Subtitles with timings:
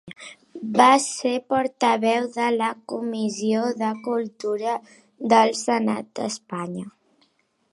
[0.79, 4.73] Va ser portaveu de la Comissió de Cultura
[5.35, 6.87] del Senat d'Espanya.